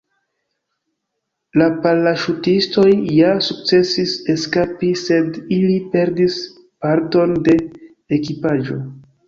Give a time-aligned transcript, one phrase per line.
[1.61, 2.87] La paraŝutistoj
[3.19, 6.43] ja sukcesis eskapi, sed ili perdis
[6.87, 7.59] parton de
[8.21, 8.83] ekipaĵo.